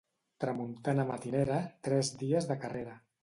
[0.43, 2.97] Tramuntana matinera, tres dies de carrera.